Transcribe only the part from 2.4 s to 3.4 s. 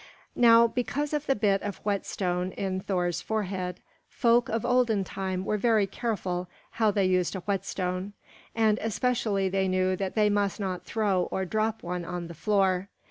in Thor's